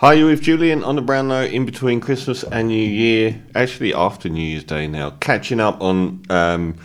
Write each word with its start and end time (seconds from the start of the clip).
Hi, 0.00 0.12
you 0.12 0.26
with 0.26 0.42
Julian 0.42 0.84
on 0.84 0.96
the 0.96 1.00
brown 1.00 1.28
note 1.28 1.52
in 1.52 1.64
between 1.64 2.00
Christmas 2.00 2.44
and 2.44 2.68
New 2.68 2.76
Year. 2.76 3.42
Actually, 3.54 3.94
after 3.94 4.28
New 4.28 4.42
Year's 4.42 4.62
Day 4.62 4.86
now. 4.86 5.12
Catching 5.20 5.58
up 5.58 5.80
on 5.80 6.20
um, 6.28 6.76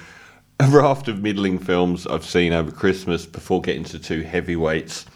a 0.62 0.68
raft 0.70 1.10
of 1.10 1.21
middling 1.21 1.60
films 1.60 2.08
I've 2.08 2.24
seen 2.24 2.54
over 2.54 2.71
Christmas 2.71 3.26
before 3.26 3.60
getting 3.60 3.84
to 3.84 4.00
two 4.00 4.21
heavyweights, 4.21 5.08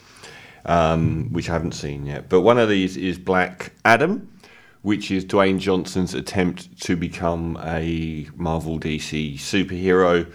um, 0.65 1.31
which 1.31 1.49
I 1.49 1.53
haven't 1.53 1.71
seen 1.71 2.05
yet. 2.05 2.27
But 2.27 2.41
one 2.41 2.57
of 2.57 2.67
these 2.67 2.97
is 2.97 3.17
Black 3.17 3.71
Adam, 3.85 4.29
which 4.81 5.09
is 5.09 5.23
Dwayne 5.23 5.59
Johnson's 5.59 6.13
attempt 6.13 6.77
to 6.81 6.97
become 6.97 7.57
a 7.63 8.27
Marvel 8.35 8.77
DC 8.77 9.35
superhero. 9.35 10.29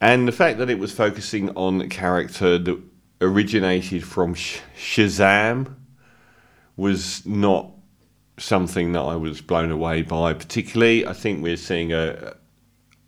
And 0.00 0.26
the 0.26 0.32
fact 0.32 0.58
that 0.58 0.68
it 0.68 0.80
was 0.80 0.90
focusing 0.90 1.50
on 1.50 1.80
a 1.80 1.88
character 1.88 2.58
that 2.58 2.82
originated 3.20 4.02
from 4.02 4.34
Sh- 4.34 4.58
Shazam 4.76 5.76
was 6.76 7.24
not 7.24 7.70
something 8.38 8.92
that 8.92 9.00
I 9.00 9.16
was 9.16 9.40
blown 9.40 9.70
away 9.70 10.02
by 10.02 10.34
particularly. 10.34 11.06
I 11.06 11.12
think 11.12 11.42
we're 11.42 11.56
seeing 11.56 11.92
a 11.92 12.34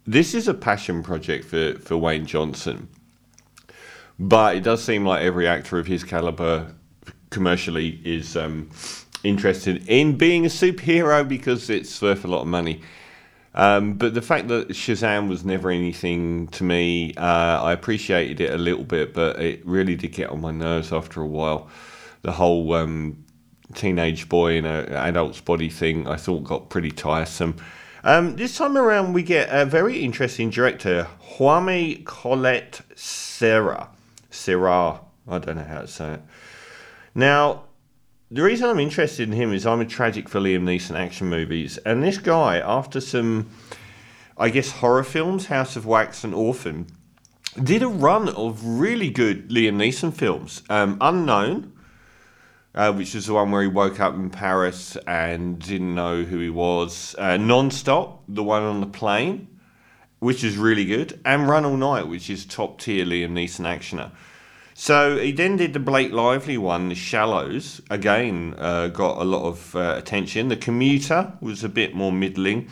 this 0.06 0.34
is 0.34 0.46
a 0.46 0.54
passion 0.54 1.02
project 1.02 1.44
for, 1.44 1.74
for 1.80 1.96
Dwayne 1.96 2.26
Johnson. 2.26 2.88
But 4.18 4.56
it 4.56 4.62
does 4.62 4.82
seem 4.82 5.04
like 5.04 5.22
every 5.22 5.46
actor 5.46 5.78
of 5.78 5.86
his 5.86 6.04
caliber 6.04 6.72
commercially 7.30 8.00
is 8.04 8.36
um, 8.36 8.70
interested 9.24 9.86
in 9.88 10.16
being 10.16 10.46
a 10.46 10.48
superhero 10.48 11.26
because 11.26 11.68
it's 11.68 12.00
worth 12.00 12.24
a 12.24 12.28
lot 12.28 12.42
of 12.42 12.46
money. 12.46 12.82
Um, 13.54 13.94
but 13.94 14.14
the 14.14 14.22
fact 14.22 14.48
that 14.48 14.68
Shazam 14.68 15.28
was 15.28 15.44
never 15.44 15.70
anything 15.70 16.48
to 16.48 16.62
me, 16.62 17.14
uh, 17.16 17.62
I 17.62 17.72
appreciated 17.72 18.40
it 18.40 18.52
a 18.52 18.58
little 18.58 18.84
bit, 18.84 19.12
but 19.12 19.40
it 19.40 19.66
really 19.66 19.96
did 19.96 20.12
get 20.12 20.30
on 20.30 20.40
my 20.40 20.50
nerves 20.50 20.92
after 20.92 21.20
a 21.20 21.26
while. 21.26 21.68
The 22.22 22.32
whole 22.32 22.72
um, 22.74 23.24
teenage 23.74 24.28
boy 24.28 24.56
in 24.56 24.64
an 24.64 24.92
adult's 24.92 25.40
body 25.40 25.68
thing 25.68 26.06
I 26.06 26.16
thought 26.16 26.44
got 26.44 26.68
pretty 26.70 26.90
tiresome. 26.90 27.56
Um, 28.04 28.36
this 28.36 28.56
time 28.56 28.76
around, 28.76 29.14
we 29.14 29.22
get 29.24 29.48
a 29.50 29.64
very 29.64 29.98
interesting 30.04 30.50
director, 30.50 31.08
Jaume 31.38 32.04
Collet 32.04 32.80
Serra. 32.94 33.88
Serra. 34.30 35.00
I 35.28 35.38
don't 35.38 35.56
know 35.56 35.64
how 35.64 35.80
to 35.80 35.88
say 35.88 36.12
it. 36.12 36.22
Now, 37.14 37.64
the 38.30 38.42
reason 38.42 38.68
I'm 38.68 38.78
interested 38.78 39.28
in 39.28 39.34
him 39.34 39.52
is 39.52 39.66
I'm 39.66 39.80
a 39.80 39.84
tragic 39.84 40.28
for 40.28 40.38
Liam 40.38 40.62
Neeson 40.62 40.96
action 40.96 41.28
movies, 41.28 41.78
and 41.78 42.02
this 42.02 42.18
guy, 42.18 42.58
after 42.58 43.00
some, 43.00 43.50
I 44.38 44.50
guess, 44.50 44.70
horror 44.70 45.04
films, 45.04 45.46
House 45.46 45.76
of 45.76 45.86
Wax 45.86 46.22
and 46.22 46.34
Orphan, 46.34 46.86
did 47.60 47.82
a 47.82 47.88
run 47.88 48.28
of 48.28 48.64
really 48.64 49.10
good 49.10 49.48
Liam 49.48 49.76
Neeson 49.76 50.12
films. 50.12 50.62
Um, 50.68 50.98
Unknown, 51.00 51.72
uh, 52.76 52.92
which 52.92 53.14
is 53.14 53.26
the 53.26 53.34
one 53.34 53.50
where 53.50 53.62
he 53.62 53.68
woke 53.68 53.98
up 53.98 54.14
in 54.14 54.30
Paris 54.30 54.96
and 55.06 55.58
didn't 55.58 55.94
know 55.94 56.22
who 56.22 56.38
he 56.38 56.50
was. 56.50 57.16
Uh, 57.18 57.38
Non-Stop, 57.38 58.22
the 58.28 58.44
one 58.44 58.62
on 58.62 58.80
the 58.80 58.86
plane, 58.86 59.48
which 60.18 60.44
is 60.44 60.58
really 60.58 60.84
good, 60.84 61.18
and 61.24 61.48
Run 61.48 61.64
All 61.64 61.76
Night, 61.76 62.06
which 62.06 62.28
is 62.28 62.44
top 62.44 62.80
tier 62.80 63.06
Liam 63.06 63.32
Neeson 63.32 63.64
actioner. 63.64 64.12
So 64.74 65.18
he 65.18 65.32
then 65.32 65.56
did 65.56 65.72
the 65.72 65.80
Blake 65.80 66.12
Lively 66.12 66.58
one, 66.58 66.90
The 66.90 66.94
Shallows. 66.94 67.80
Again, 67.88 68.54
uh, 68.58 68.88
got 68.88 69.22
a 69.22 69.24
lot 69.24 69.46
of 69.46 69.74
uh, 69.74 69.94
attention. 69.96 70.48
The 70.48 70.56
Commuter 70.56 71.32
was 71.40 71.64
a 71.64 71.70
bit 71.70 71.94
more 71.94 72.12
middling. 72.12 72.68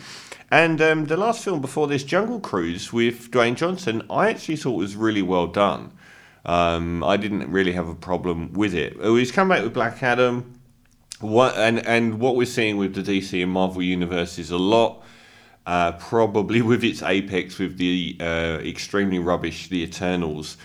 And 0.51 0.79
um, 0.83 1.05
the 1.05 1.17
last 1.17 1.43
film 1.43 1.61
before 1.61 1.87
this, 1.87 2.03
Jungle 2.03 2.39
Cruise, 2.39 2.93
with 2.93 3.31
Dwayne 3.31 3.55
Johnson, 3.55 4.03
I 4.07 4.29
actually 4.29 4.57
thought 4.57 4.77
was 4.77 4.95
really 4.95 5.23
well 5.23 5.47
done. 5.47 5.93
Um, 6.45 7.03
I 7.03 7.17
didn't 7.17 7.51
really 7.51 7.71
have 7.71 7.87
a 7.87 7.95
problem 7.95 8.53
with 8.53 8.73
it. 8.75 8.97
He's 9.01 9.31
come 9.31 9.49
back 9.49 9.63
with 9.63 9.73
Black 9.73 10.01
Adam. 10.03 10.59
What 11.19 11.55
and 11.57 11.85
and 11.87 12.19
what 12.19 12.35
we're 12.35 12.45
seeing 12.45 12.77
with 12.77 12.93
the 12.93 13.01
DC 13.01 13.41
and 13.41 13.51
Marvel 13.51 13.81
universe 13.81 14.37
is 14.37 14.51
a 14.51 14.57
lot. 14.57 15.03
Uh, 15.65 15.93
probably 15.93 16.61
with 16.71 16.83
its 16.83 17.01
apex 17.01 17.57
with 17.57 17.77
the 17.77 18.15
uh, 18.19 18.59
extremely 18.63 19.17
rubbish 19.17 19.69
The 19.69 19.81
Eternals. 19.81 20.57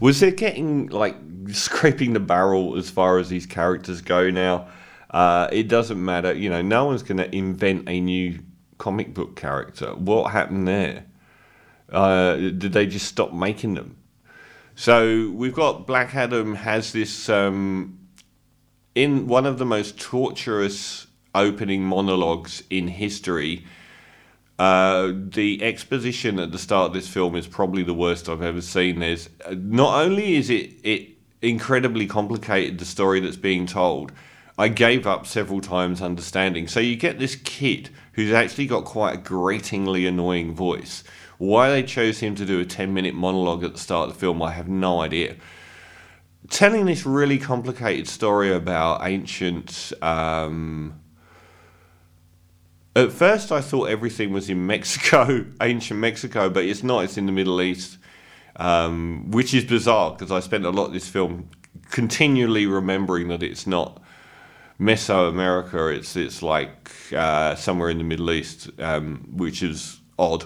Was 0.00 0.22
it 0.22 0.36
getting 0.36 0.88
like 0.88 1.16
scraping 1.52 2.12
the 2.12 2.20
barrel 2.20 2.76
as 2.76 2.90
far 2.90 3.18
as 3.18 3.28
these 3.30 3.46
characters 3.46 4.02
go 4.02 4.30
now? 4.30 4.68
Uh, 5.10 5.48
it 5.52 5.68
doesn't 5.68 6.02
matter. 6.02 6.34
You 6.34 6.50
know, 6.50 6.62
no 6.62 6.84
one's 6.86 7.02
going 7.02 7.18
to 7.18 7.34
invent 7.34 7.88
a 7.88 8.00
new 8.00 8.38
comic 8.78 9.14
book 9.14 9.36
character. 9.36 9.94
What 9.94 10.32
happened 10.32 10.66
there? 10.66 11.04
Uh, 11.90 12.36
did 12.36 12.72
they 12.72 12.86
just 12.86 13.06
stop 13.06 13.32
making 13.32 13.74
them? 13.74 13.96
So 14.74 15.30
we've 15.30 15.54
got 15.54 15.86
Black 15.86 16.14
Adam 16.14 16.54
has 16.54 16.92
this 16.92 17.28
um, 17.28 17.98
in 18.94 19.26
one 19.26 19.46
of 19.46 19.58
the 19.58 19.66
most 19.66 20.00
torturous 20.00 21.06
opening 21.34 21.82
monologues 21.82 22.62
in 22.70 22.88
history. 22.88 23.64
Uh, 24.58 25.12
the 25.14 25.62
exposition 25.62 26.38
at 26.38 26.52
the 26.52 26.58
start 26.58 26.88
of 26.88 26.94
this 26.94 27.08
film 27.08 27.34
is 27.34 27.46
probably 27.46 27.82
the 27.82 27.94
worst 27.94 28.28
I've 28.28 28.42
ever 28.42 28.60
seen. 28.60 29.00
There's 29.00 29.28
not 29.50 30.02
only 30.02 30.36
is 30.36 30.50
it 30.50 30.72
it 30.84 31.08
incredibly 31.40 32.06
complicated 32.06 32.78
the 32.78 32.84
story 32.84 33.20
that's 33.20 33.36
being 33.36 33.66
told. 33.66 34.12
I 34.58 34.68
gave 34.68 35.06
up 35.06 35.26
several 35.26 35.60
times 35.60 36.02
understanding. 36.02 36.68
So 36.68 36.78
you 36.78 36.94
get 36.94 37.18
this 37.18 37.36
kid 37.36 37.90
who's 38.12 38.32
actually 38.32 38.66
got 38.66 38.84
quite 38.84 39.14
a 39.14 39.18
gratingly 39.18 40.06
annoying 40.06 40.54
voice 40.54 41.02
why 41.42 41.70
they 41.70 41.82
chose 41.82 42.20
him 42.20 42.36
to 42.36 42.46
do 42.46 42.60
a 42.60 42.64
10 42.64 42.94
minute 42.94 43.14
monologue 43.14 43.64
at 43.64 43.72
the 43.72 43.78
start 43.78 44.08
of 44.08 44.14
the 44.14 44.20
film, 44.20 44.40
I 44.40 44.52
have 44.52 44.68
no 44.68 45.00
idea. 45.00 45.34
Telling 46.50 46.86
this 46.86 47.04
really 47.04 47.36
complicated 47.36 48.06
story 48.06 48.52
about 48.52 49.04
ancient. 49.04 49.92
Um, 50.00 51.00
at 52.94 53.10
first, 53.10 53.50
I 53.50 53.60
thought 53.60 53.88
everything 53.88 54.32
was 54.32 54.48
in 54.48 54.66
Mexico, 54.74 55.44
ancient 55.60 55.98
Mexico, 55.98 56.48
but 56.48 56.64
it's 56.64 56.84
not. 56.84 57.02
It's 57.04 57.18
in 57.18 57.26
the 57.26 57.32
Middle 57.32 57.60
East, 57.60 57.98
um, 58.54 59.28
which 59.32 59.52
is 59.52 59.64
bizarre 59.64 60.12
because 60.12 60.30
I 60.30 60.38
spent 60.38 60.64
a 60.64 60.70
lot 60.70 60.86
of 60.86 60.92
this 60.92 61.08
film 61.08 61.48
continually 61.90 62.66
remembering 62.66 63.26
that 63.28 63.42
it's 63.42 63.66
not 63.66 64.00
Mesoamerica. 64.78 65.96
It's 65.96 66.14
it's 66.14 66.40
like 66.40 66.92
uh, 67.12 67.56
somewhere 67.56 67.90
in 67.90 67.98
the 67.98 68.04
Middle 68.04 68.30
East, 68.30 68.70
um, 68.78 69.28
which 69.32 69.64
is 69.64 70.00
odd. 70.20 70.44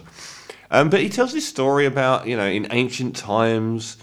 Um, 0.70 0.90
but 0.90 1.00
he 1.00 1.08
tells 1.08 1.32
this 1.32 1.46
story 1.46 1.86
about, 1.86 2.26
you 2.26 2.36
know, 2.36 2.46
in 2.46 2.66
ancient 2.70 3.16
times, 3.16 3.96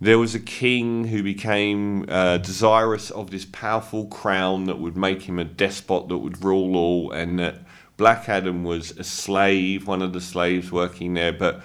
there 0.00 0.18
was 0.18 0.34
a 0.34 0.40
king 0.40 1.08
who 1.08 1.22
became 1.22 2.06
uh, 2.08 2.38
desirous 2.38 3.10
of 3.10 3.30
this 3.30 3.44
powerful 3.44 4.06
crown 4.06 4.64
that 4.64 4.78
would 4.78 4.96
make 4.96 5.22
him 5.22 5.38
a 5.38 5.44
despot 5.44 6.08
that 6.08 6.18
would 6.18 6.42
rule 6.42 6.76
all, 6.76 7.12
and 7.12 7.38
that 7.38 7.56
Black 7.98 8.28
Adam 8.28 8.64
was 8.64 8.92
a 8.92 9.04
slave, 9.04 9.86
one 9.86 10.00
of 10.00 10.14
the 10.14 10.20
slaves 10.20 10.72
working 10.72 11.14
there, 11.14 11.32
but 11.32 11.62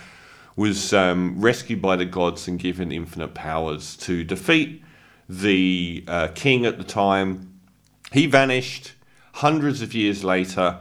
was 0.57 0.91
um, 0.93 1.39
rescued 1.39 1.81
by 1.81 1.95
the 1.95 2.05
gods 2.05 2.47
and 2.47 2.59
given 2.59 2.91
infinite 2.91 3.33
powers 3.33 3.95
to 3.97 4.23
defeat 4.23 4.83
the 5.29 6.03
uh, 6.07 6.27
king 6.35 6.65
at 6.65 6.77
the 6.77 6.83
time. 6.83 7.59
He 8.11 8.25
vanished. 8.25 8.93
Hundreds 9.33 9.81
of 9.81 9.93
years 9.93 10.23
later, 10.23 10.79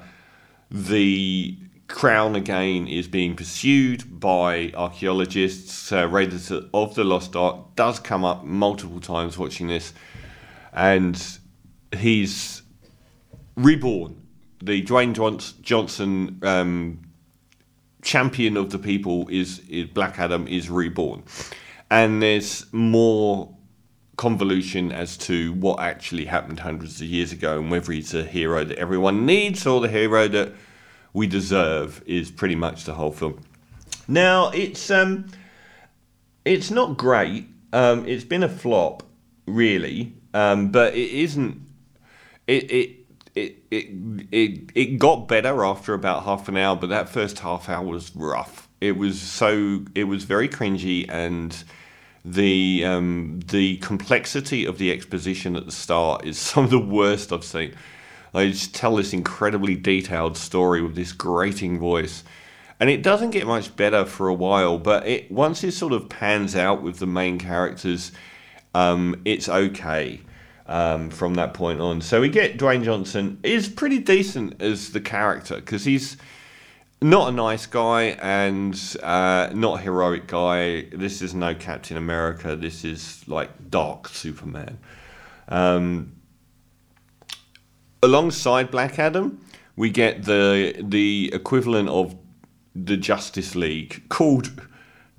the 0.70 1.56
Crown 1.88 2.34
again 2.34 2.86
is 2.88 3.08
being 3.08 3.36
pursued 3.36 4.18
by 4.18 4.72
archaeologists. 4.74 5.92
Uh, 5.92 6.08
Raiders 6.08 6.50
of 6.50 6.94
the 6.94 7.04
Lost 7.04 7.36
Ark 7.36 7.76
does 7.76 8.00
come 8.00 8.24
up 8.24 8.44
multiple 8.44 9.00
times 9.00 9.36
watching 9.36 9.68
this, 9.68 9.92
and 10.72 11.38
he's 11.96 12.62
reborn. 13.56 14.22
The 14.62 14.82
Dwayne 14.82 15.12
Johnson 15.60 16.40
um, 16.42 17.02
champion 18.02 18.56
of 18.56 18.70
the 18.70 18.78
people 18.78 19.28
is, 19.28 19.60
is 19.68 19.86
Black 19.88 20.18
Adam 20.18 20.48
is 20.48 20.70
reborn, 20.70 21.22
and 21.90 22.22
there's 22.22 22.72
more 22.72 23.54
convolution 24.16 24.92
as 24.92 25.16
to 25.16 25.52
what 25.54 25.80
actually 25.80 26.24
happened 26.24 26.60
hundreds 26.60 27.00
of 27.00 27.06
years 27.06 27.32
ago 27.32 27.58
and 27.58 27.70
whether 27.70 27.92
he's 27.92 28.14
a 28.14 28.22
hero 28.22 28.64
that 28.64 28.78
everyone 28.78 29.26
needs 29.26 29.66
or 29.66 29.80
the 29.80 29.88
hero 29.88 30.28
that 30.28 30.52
we 31.14 31.26
deserve 31.26 32.02
is 32.04 32.30
pretty 32.30 32.56
much 32.56 32.84
the 32.84 32.92
whole 32.92 33.12
film. 33.12 33.40
Now 34.06 34.50
it's 34.50 34.90
um, 34.90 35.26
it's 36.44 36.70
not 36.70 36.98
great. 36.98 37.46
Um, 37.72 38.06
it's 38.06 38.24
been 38.24 38.42
a 38.42 38.48
flop, 38.48 39.02
really, 39.46 40.12
um, 40.34 40.70
but 40.70 40.94
it 40.94 41.10
isn't. 41.10 41.62
It 42.46 42.70
it. 42.70 43.00
It, 43.36 43.64
it 43.72 43.86
it 44.30 44.70
it 44.76 44.98
got 45.00 45.26
better 45.26 45.64
after 45.64 45.92
about 45.92 46.22
half 46.22 46.46
an 46.46 46.56
hour, 46.56 46.76
but 46.76 46.90
that 46.90 47.08
first 47.08 47.40
half 47.40 47.68
hour 47.68 47.84
was 47.84 48.14
rough. 48.14 48.68
It 48.80 48.96
was 48.96 49.20
so 49.20 49.84
it 49.96 50.04
was 50.04 50.22
very 50.22 50.48
cringy, 50.48 51.04
and 51.08 51.64
the 52.24 52.84
um, 52.84 53.40
the 53.48 53.78
complexity 53.78 54.64
of 54.64 54.78
the 54.78 54.92
exposition 54.92 55.56
at 55.56 55.66
the 55.66 55.72
start 55.72 56.24
is 56.24 56.38
some 56.50 56.62
of 56.62 56.70
the 56.70 56.78
worst 56.78 57.32
I've 57.32 57.42
seen. 57.42 57.74
They 58.34 58.50
just 58.50 58.74
tell 58.74 58.96
this 58.96 59.14
incredibly 59.14 59.76
detailed 59.76 60.36
story 60.36 60.82
with 60.82 60.94
this 60.96 61.12
grating 61.12 61.78
voice. 61.78 62.24
And 62.80 62.90
it 62.90 63.02
doesn't 63.02 63.30
get 63.30 63.46
much 63.46 63.74
better 63.76 64.04
for 64.04 64.28
a 64.28 64.34
while, 64.34 64.76
but 64.76 65.06
it 65.06 65.30
once 65.30 65.64
it 65.64 65.72
sort 65.72 65.92
of 65.94 66.08
pans 66.08 66.54
out 66.54 66.82
with 66.82 66.98
the 66.98 67.06
main 67.06 67.38
characters, 67.38 68.12
um, 68.74 69.22
it's 69.24 69.48
okay. 69.48 70.20
um, 70.66 71.10
from 71.10 71.34
that 71.34 71.54
point 71.54 71.80
on. 71.80 72.00
So 72.00 72.20
we 72.20 72.28
get 72.28 72.58
Dwayne 72.58 72.84
Johnson 72.84 73.38
is 73.42 73.68
pretty 73.68 73.98
decent 73.98 74.60
as 74.62 74.90
the 74.90 75.00
character 75.00 75.56
because 75.56 75.84
he's 75.84 76.16
not 77.02 77.28
a 77.28 77.32
nice 77.32 77.66
guy 77.66 78.16
and 78.22 78.74
uh, 79.02 79.50
not 79.52 79.80
a 79.80 79.82
heroic 79.82 80.26
guy. 80.26 80.82
This 80.92 81.20
is 81.20 81.34
no 81.34 81.54
Captain 81.54 81.96
America. 81.96 82.56
This 82.56 82.84
is 82.84 83.26
like 83.28 83.70
dark 83.70 84.08
Superman. 84.08 84.78
Um, 85.48 86.12
alongside 88.04 88.70
Black 88.70 88.98
Adam, 88.98 89.40
we 89.76 89.90
get 89.90 90.24
the 90.24 90.74
the 90.80 91.30
equivalent 91.32 91.88
of 91.88 92.16
the 92.74 92.96
Justice 92.96 93.54
League 93.54 94.08
called 94.08 94.60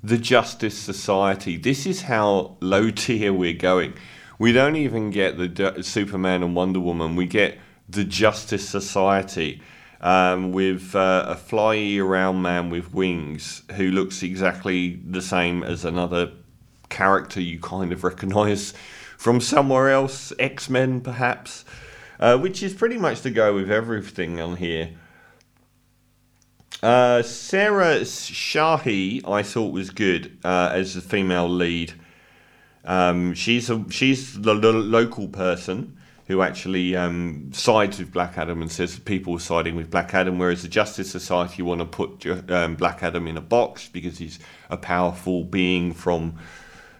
the 0.03 0.17
Justice 0.17 0.77
Society. 0.77 1.57
This 1.57 1.85
is 1.85 2.03
how 2.03 2.57
low 2.61 2.91
tier 3.01 3.33
we're 3.33 3.53
going. 3.53 3.93
We 4.37 4.51
don't 4.51 4.75
even 4.75 5.11
get 5.11 5.37
the 5.37 5.81
Superman 5.81 6.43
and 6.43 6.55
Wonder 6.55 6.79
Woman. 6.79 7.15
We 7.15 7.25
get 7.25 7.57
the 7.87 8.03
Justice 8.03 8.67
Society 8.67 9.61
um, 10.01 10.51
with 10.51 10.95
uh, 10.95 11.25
a 11.27 11.35
flyy 11.35 11.99
around 11.99 12.41
man 12.41 12.69
with 12.69 12.93
wings 12.93 13.63
who 13.75 13.89
looks 13.91 14.21
exactly 14.23 14.99
the 15.07 15.21
same 15.21 15.63
as 15.63 15.85
another 15.85 16.31
character 16.89 17.41
you 17.41 17.59
kind 17.59 17.91
of 17.91 18.03
recognise 18.03 18.73
from 19.17 19.39
somewhere 19.41 19.89
else, 19.89 20.33
X 20.37 20.69
Men 20.69 21.01
perhaps, 21.01 21.65
uh, 22.19 22.37
which 22.37 22.63
is 22.63 22.73
pretty 22.73 22.97
much 22.97 23.21
to 23.21 23.29
go 23.29 23.53
with 23.53 23.71
everything 23.71 24.39
on 24.39 24.57
here. 24.57 24.91
Uh, 26.83 27.23
Sarah 27.23 28.01
Shahi, 28.01 29.27
I 29.27 29.43
thought 29.43 29.71
was 29.71 29.89
good 29.89 30.37
uh, 30.43 30.69
as 30.73 30.93
the 30.93 31.01
female 31.01 31.49
lead. 31.49 31.93
Um, 32.83 33.33
she's 33.33 33.69
a, 33.69 33.83
she's 33.89 34.39
the, 34.39 34.53
the, 34.53 34.71
local 34.71 35.27
person 35.27 35.97
who 36.27 36.41
actually 36.41 36.95
um, 36.95 37.51
sides 37.53 37.97
with 37.97 38.11
Black 38.11 38.37
Adam 38.37 38.61
and 38.61 38.71
says 38.71 38.99
people 38.99 39.35
are 39.35 39.39
siding 39.39 39.75
with 39.75 39.89
Black 39.89 40.13
Adam, 40.13 40.37
whereas 40.37 40.61
the 40.61 40.67
Justice 40.67 41.09
Society 41.09 41.63
want 41.63 41.79
to 41.79 41.85
put 41.85 42.51
um, 42.51 42.75
Black 42.75 43.01
Adam 43.01 43.27
in 43.27 43.37
a 43.37 43.41
box 43.41 43.89
because 43.89 44.17
he's 44.17 44.39
a 44.69 44.77
powerful 44.77 45.43
being 45.43 45.93
from, 45.93 46.37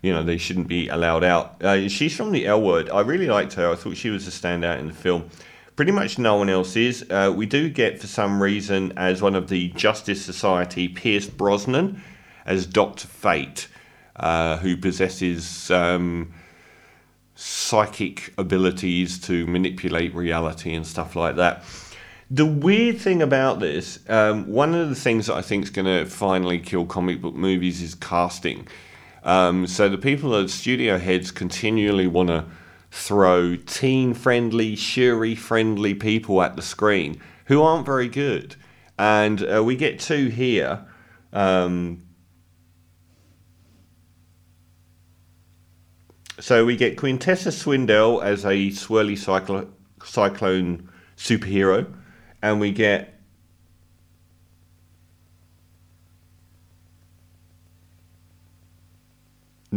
you 0.02 0.14
know, 0.14 0.24
they 0.24 0.38
shouldn't 0.38 0.68
be 0.68 0.88
allowed 0.88 1.24
out. 1.24 1.64
Uh, 1.64 1.88
she's 1.90 2.16
from 2.16 2.32
the 2.32 2.46
L 2.46 2.62
Word. 2.62 2.90
I 2.90 3.02
really 3.02 3.28
liked 3.28 3.54
her. 3.54 3.72
I 3.72 3.76
thought 3.76 3.98
she 3.98 4.10
was 4.10 4.28
a 4.28 4.32
standout 4.32 4.80
in 4.80 4.88
the 4.88 4.94
film. 4.94 5.30
Pretty 5.76 5.92
much 5.92 6.18
no 6.18 6.38
one 6.38 6.50
else 6.50 6.76
is. 6.76 7.06
Uh, 7.10 7.34
we 7.36 7.46
do 7.46 7.70
get, 7.70 8.00
for 8.00 8.08
some 8.08 8.42
reason, 8.42 8.94
as 8.98 9.22
one 9.22 9.36
of 9.36 9.50
the 9.50 9.70
Justice 9.70 10.24
Society, 10.24 10.88
Pierce 10.88 11.28
Brosnan 11.28 12.02
as 12.46 12.66
Doctor 12.66 13.08
Fate, 13.08 13.68
uh, 14.16 14.58
who 14.58 14.78
possesses 14.78 15.70
um, 15.72 16.34
psychic 17.36 18.34
abilities 18.38 19.20
to 19.20 19.46
manipulate 19.48 20.16
reality 20.16 20.74
and 20.74 20.88
stuff 20.88 21.16
like 21.16 21.36
that. 21.36 21.64
The 22.32 22.46
weird 22.46 23.00
thing 23.00 23.22
about 23.22 23.60
this, 23.60 24.00
um, 24.10 24.48
one 24.48 24.74
of 24.74 24.90
the 24.90 24.96
things 24.96 25.28
that 25.28 25.36
I 25.36 25.42
think 25.42 25.66
is 25.66 25.70
going 25.70 25.86
to 25.86 26.10
finally 26.10 26.60
kill 26.60 26.86
comic 26.86 27.22
book 27.22 27.36
movies 27.36 27.82
is 27.82 27.94
casting. 27.94 28.68
Um, 29.26 29.66
so 29.66 29.90
the 29.90 29.98
people 29.98 30.36
at 30.36 30.50
studio 30.52 31.00
heads 31.00 31.32
continually 31.32 32.08
want 32.08 32.30
to 32.30 32.46
throw 32.92 33.56
teen 33.56 34.14
friendly, 34.14 34.76
Shuri 34.76 35.36
friendly 35.36 35.96
people 35.96 36.42
at 36.42 36.56
the 36.56 36.62
screen 36.62 37.20
who 37.48 37.62
aren't 37.62 37.86
very 37.86 38.08
good. 38.08 38.56
And 38.98 39.44
uh, 39.44 39.64
we 39.64 39.76
get 39.76 40.00
two 40.00 40.28
here. 40.28 40.86
Um, 41.34 42.04
so 46.40 46.64
we 46.64 46.78
get 46.78 46.96
Quintessa 46.96 47.52
Swindell 47.52 48.24
as 48.24 48.46
a 48.46 48.70
swirly 48.70 49.14
cyclo- 49.14 49.70
cyclone 50.04 50.90
superhero, 51.18 51.92
and 52.42 52.60
we 52.60 52.72
get 52.72 53.15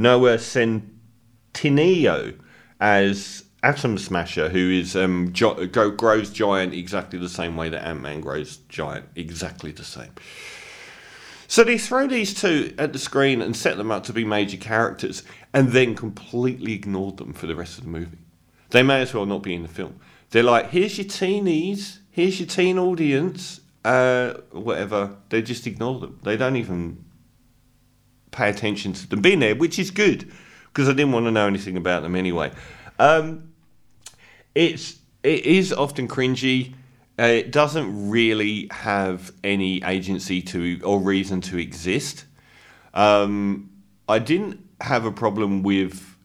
Noah 0.00 0.36
Centineo 0.36 2.38
as 2.80 3.44
Atom 3.64 3.98
Smasher, 3.98 4.48
who 4.48 4.70
is 4.70 4.94
um, 4.94 5.32
jo- 5.32 5.66
grows 5.66 6.30
giant 6.30 6.72
exactly 6.72 7.18
the 7.18 7.28
same 7.28 7.56
way 7.56 7.68
that 7.68 7.84
Ant 7.84 8.00
Man 8.00 8.20
grows 8.20 8.58
giant, 8.68 9.06
exactly 9.16 9.72
the 9.72 9.82
same. 9.82 10.12
So 11.48 11.64
they 11.64 11.78
throw 11.78 12.06
these 12.06 12.32
two 12.32 12.74
at 12.78 12.92
the 12.92 12.98
screen 12.98 13.42
and 13.42 13.56
set 13.56 13.76
them 13.76 13.90
up 13.90 14.04
to 14.04 14.12
be 14.12 14.24
major 14.24 14.58
characters, 14.58 15.24
and 15.52 15.70
then 15.70 15.96
completely 15.96 16.74
ignored 16.74 17.16
them 17.16 17.32
for 17.32 17.48
the 17.48 17.56
rest 17.56 17.78
of 17.78 17.84
the 17.84 17.90
movie. 17.90 18.18
They 18.70 18.84
may 18.84 19.00
as 19.00 19.12
well 19.12 19.26
not 19.26 19.42
be 19.42 19.54
in 19.54 19.62
the 19.62 19.68
film. 19.68 19.98
They're 20.30 20.42
like, 20.44 20.70
here's 20.70 20.98
your 20.98 21.06
teenies, 21.06 21.98
here's 22.12 22.38
your 22.38 22.46
teen 22.46 22.78
audience, 22.78 23.62
uh, 23.84 24.34
whatever. 24.52 25.16
They 25.30 25.42
just 25.42 25.66
ignore 25.66 25.98
them. 25.98 26.20
They 26.22 26.36
don't 26.36 26.56
even 26.56 27.04
pay 28.30 28.50
attention 28.50 28.92
to 28.92 29.08
them 29.08 29.22
being 29.22 29.40
there, 29.40 29.54
which 29.54 29.78
is 29.78 29.90
good 29.90 30.30
because 30.66 30.88
I 30.88 30.92
didn't 30.92 31.12
want 31.12 31.26
to 31.26 31.30
know 31.30 31.46
anything 31.46 31.76
about 31.76 32.02
them 32.02 32.14
anyway. 32.14 32.52
Um, 32.98 33.52
it's 34.54 34.98
it 35.22 35.44
is 35.44 35.72
often 35.72 36.08
cringy. 36.08 36.75
Uh, 37.19 37.25
it 37.25 37.50
doesn't 37.50 38.10
really 38.10 38.69
have 38.70 39.32
any 39.42 39.82
agency 39.82 40.40
to 40.40 40.80
or 40.84 41.00
reason 41.00 41.40
to 41.40 41.58
exist. 41.58 42.25
Um, 42.94 43.70
I 44.08 44.19
didn't 44.19 44.64
have 44.80 45.04
a 45.04 45.10
problem 45.10 45.62
with 45.62 46.16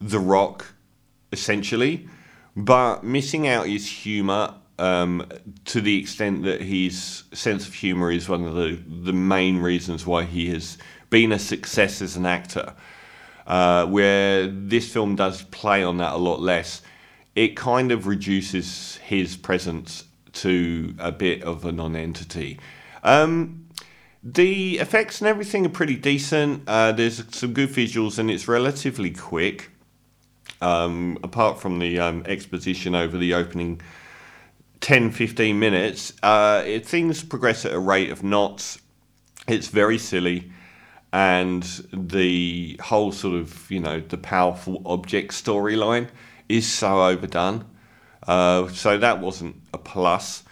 The 0.00 0.18
Rock, 0.18 0.74
essentially, 1.32 2.08
but 2.56 3.04
missing 3.04 3.46
out 3.46 3.66
his 3.66 3.88
humour 3.88 4.54
um, 4.78 5.26
to 5.66 5.80
the 5.80 5.98
extent 5.98 6.44
that 6.44 6.60
his 6.60 7.24
sense 7.32 7.66
of 7.66 7.74
humour 7.74 8.10
is 8.10 8.28
one 8.28 8.44
of 8.44 8.54
the, 8.54 8.80
the 8.88 9.12
main 9.12 9.58
reasons 9.58 10.06
why 10.06 10.24
he 10.24 10.50
has 10.50 10.78
been 11.10 11.32
a 11.32 11.38
success 11.38 12.00
as 12.02 12.16
an 12.16 12.26
actor 12.26 12.74
uh, 13.48 13.86
where 13.86 14.46
this 14.46 14.92
film 14.92 15.16
does 15.16 15.42
play 15.44 15.82
on 15.82 15.96
that 15.96 16.12
a 16.12 16.18
lot 16.18 16.40
less. 16.40 16.82
It 17.34 17.56
kind 17.56 17.90
of 17.90 18.06
reduces 18.06 18.96
his 18.96 19.36
presence 19.36 20.04
to 20.34 20.94
a 20.98 21.10
bit 21.10 21.42
of 21.42 21.64
a 21.64 21.72
non-entity. 21.72 22.60
Um, 23.02 23.68
the 24.22 24.78
effects 24.78 25.20
and 25.20 25.28
everything 25.28 25.64
are 25.64 25.70
pretty 25.70 25.96
decent. 25.96 26.64
Uh, 26.66 26.92
there's 26.92 27.24
some 27.34 27.54
good 27.54 27.70
visuals 27.70 28.18
and 28.18 28.30
it's 28.30 28.46
relatively 28.46 29.10
quick. 29.10 29.70
Um, 30.60 31.18
apart 31.22 31.60
from 31.60 31.78
the 31.78 32.00
um, 32.00 32.24
exposition 32.26 32.94
over 32.96 33.16
the 33.16 33.32
opening 33.32 33.80
10 34.80 35.10
15 35.10 35.58
minutes, 35.58 36.12
uh, 36.22 36.62
it, 36.64 36.86
things 36.86 37.22
progress 37.22 37.64
at 37.64 37.72
a 37.72 37.78
rate 37.78 38.10
of 38.10 38.22
knots. 38.22 38.80
It's 39.46 39.68
very 39.68 39.98
silly 39.98 40.52
and 41.12 41.62
the 41.92 42.78
whole 42.82 43.12
sort 43.12 43.34
of 43.34 43.70
you 43.70 43.80
know 43.80 44.00
the 44.00 44.18
powerful 44.18 44.82
object 44.84 45.32
storyline 45.32 46.08
is 46.48 46.66
so 46.66 47.02
overdone. 47.02 47.64
Uh, 48.26 48.68
so 48.68 48.98
that 48.98 49.20
wasn't 49.20 49.56
a 49.72 49.78
plus. 49.78 50.44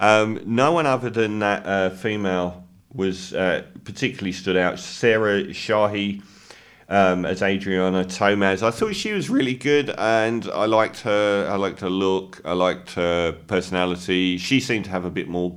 Um, 0.00 0.40
no 0.46 0.72
one 0.72 0.86
other 0.86 1.10
than 1.10 1.40
that 1.40 1.66
uh, 1.66 1.90
female 1.90 2.64
was 2.92 3.34
uh, 3.34 3.64
particularly 3.84 4.32
stood 4.32 4.56
out. 4.56 4.80
Sarah 4.80 5.44
Shahi 5.44 6.22
um, 6.90 7.24
as 7.24 7.40
Adriana 7.40 8.04
Tomaz. 8.04 8.62
I 8.62 8.70
thought 8.72 8.94
she 8.94 9.12
was 9.12 9.30
really 9.30 9.54
good, 9.54 9.90
and 9.96 10.46
I 10.52 10.66
liked 10.66 11.00
her. 11.00 11.48
I 11.48 11.56
liked 11.56 11.80
her 11.80 11.88
look. 11.88 12.42
I 12.44 12.52
liked 12.52 12.94
her 12.94 13.32
personality. 13.32 14.36
She 14.36 14.60
seemed 14.60 14.84
to 14.86 14.90
have 14.90 15.04
a 15.04 15.10
bit 15.10 15.28
more 15.28 15.56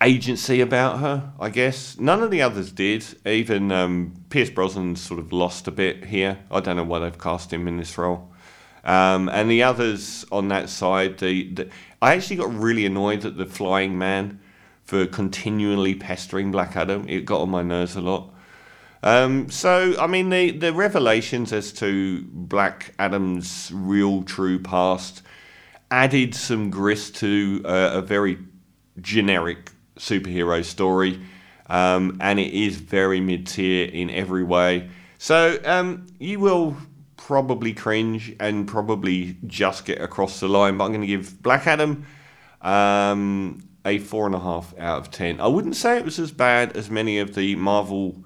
agency 0.00 0.60
about 0.60 1.00
her, 1.00 1.32
I 1.38 1.50
guess. 1.50 1.98
None 1.98 2.22
of 2.22 2.30
the 2.30 2.42
others 2.42 2.72
did. 2.72 3.04
Even 3.26 3.70
um, 3.70 4.14
Pierce 4.30 4.50
Brosnan 4.50 4.96
sort 4.96 5.20
of 5.20 5.32
lost 5.32 5.68
a 5.68 5.72
bit 5.72 6.06
here. 6.06 6.38
I 6.50 6.60
don't 6.60 6.76
know 6.76 6.84
why 6.84 7.00
they've 7.00 7.18
cast 7.18 7.52
him 7.52 7.68
in 7.68 7.76
this 7.76 7.98
role. 7.98 8.30
Um, 8.84 9.28
and 9.28 9.48
the 9.48 9.62
others 9.62 10.24
on 10.32 10.48
that 10.48 10.68
side, 10.68 11.18
the, 11.18 11.52
the, 11.52 11.68
I 12.00 12.14
actually 12.14 12.36
got 12.36 12.52
really 12.52 12.84
annoyed 12.84 13.24
at 13.24 13.36
the 13.36 13.46
Flying 13.46 13.96
Man 13.96 14.40
for 14.84 15.06
continually 15.06 15.94
pestering 15.94 16.50
Black 16.50 16.76
Adam. 16.76 17.08
It 17.08 17.24
got 17.24 17.40
on 17.40 17.50
my 17.50 17.62
nerves 17.62 17.94
a 17.94 18.00
lot. 18.00 18.31
Um, 19.02 19.50
so, 19.50 19.96
I 19.98 20.06
mean, 20.06 20.30
the, 20.30 20.52
the 20.52 20.72
revelations 20.72 21.52
as 21.52 21.72
to 21.74 22.24
Black 22.30 22.94
Adam's 22.98 23.70
real, 23.74 24.22
true 24.22 24.58
past 24.60 25.22
added 25.90 26.34
some 26.34 26.70
grist 26.70 27.16
to 27.16 27.60
a 27.64 28.00
very 28.00 28.38
generic 29.00 29.72
superhero 29.98 30.64
story, 30.64 31.20
um, 31.66 32.18
and 32.20 32.38
it 32.38 32.52
is 32.52 32.76
very 32.76 33.20
mid 33.20 33.46
tier 33.46 33.88
in 33.88 34.10
every 34.10 34.44
way. 34.44 34.88
So 35.18 35.58
um, 35.64 36.06
you 36.18 36.40
will 36.40 36.76
probably 37.16 37.72
cringe 37.72 38.34
and 38.40 38.66
probably 38.66 39.36
just 39.46 39.84
get 39.84 40.00
across 40.00 40.40
the 40.40 40.48
line. 40.48 40.78
But 40.78 40.84
I'm 40.84 40.90
going 40.90 41.02
to 41.02 41.06
give 41.06 41.42
Black 41.42 41.66
Adam 41.66 42.06
um, 42.60 43.62
a 43.84 43.98
four 43.98 44.26
and 44.26 44.34
a 44.34 44.40
half 44.40 44.76
out 44.78 44.98
of 44.98 45.10
ten. 45.10 45.40
I 45.40 45.46
wouldn't 45.46 45.76
say 45.76 45.98
it 45.98 46.04
was 46.04 46.18
as 46.18 46.32
bad 46.32 46.76
as 46.76 46.90
many 46.90 47.18
of 47.18 47.34
the 47.34 47.54
Marvel 47.56 48.24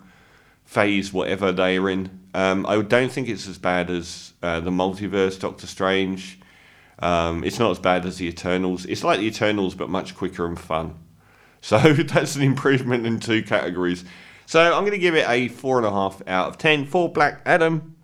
phase, 0.66 1.12
whatever 1.12 1.52
they 1.52 1.78
are 1.78 1.88
in. 1.88 2.20
Um, 2.34 2.66
I 2.66 2.82
don't 2.82 3.10
think 3.10 3.28
it's 3.28 3.48
as 3.48 3.56
bad 3.56 3.88
as 3.88 4.34
uh, 4.42 4.60
the 4.60 4.70
multiverse, 4.70 5.40
Doctor 5.40 5.66
Strange. 5.66 6.38
Um, 6.98 7.44
it's 7.44 7.58
not 7.58 7.70
as 7.70 7.78
bad 7.78 8.04
as 8.04 8.18
the 8.18 8.26
Eternals. 8.26 8.84
It's 8.84 9.04
like 9.04 9.20
the 9.20 9.26
Eternals, 9.26 9.74
but 9.74 9.88
much 9.88 10.14
quicker 10.14 10.46
and 10.46 10.58
fun. 10.58 10.98
So 11.62 11.78
that's 11.78 12.36
an 12.36 12.42
improvement 12.42 13.06
in 13.06 13.18
two 13.18 13.42
categories. 13.42 14.04
So 14.44 14.60
I'm 14.62 14.82
going 14.82 14.92
to 14.92 14.98
give 14.98 15.16
it 15.16 15.28
a 15.28 15.48
four 15.48 15.78
and 15.78 15.86
a 15.86 15.90
half 15.90 16.22
out 16.28 16.48
of 16.48 16.58
ten 16.58 16.86
for 16.86 17.10
Black 17.10 17.40
Adam. 17.44 17.95